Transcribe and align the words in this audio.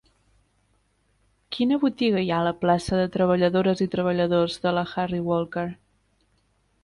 Quina 1.57 1.77
botiga 1.83 2.23
hi 2.23 2.31
ha 2.31 2.39
a 2.43 2.47
la 2.47 2.53
plaça 2.63 2.99
de 3.01 3.05
Treballadores 3.17 3.83
i 3.85 3.89
Treballadors 3.97 4.55
de 4.67 4.75
la 4.79 4.87
Harry 4.95 5.19
Walker 5.31 5.67